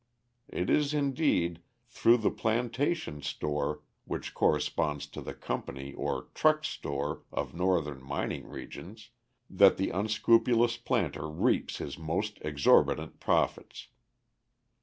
It 0.49 0.71
is, 0.71 0.95
indeed, 0.95 1.61
through 1.87 2.17
the 2.17 2.31
plantation 2.31 3.21
store 3.21 3.81
(which 4.05 4.33
corresponds 4.33 5.05
to 5.09 5.21
the 5.21 5.35
company 5.35 5.93
or 5.93 6.29
"truck" 6.33 6.65
store 6.65 7.21
of 7.31 7.53
Northern 7.53 8.01
mining 8.01 8.47
regions) 8.47 9.11
that 9.47 9.77
the 9.77 9.91
unscrupulous 9.91 10.77
planter 10.77 11.29
reaps 11.29 11.77
his 11.77 11.99
most 11.99 12.39
exorbitant 12.41 13.19
profits. 13.19 13.89